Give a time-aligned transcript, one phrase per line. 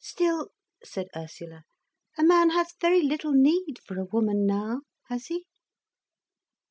[0.00, 0.52] "Still,"
[0.82, 1.64] said Ursula,
[2.16, 5.44] "a man has very little need for a woman now, has he?"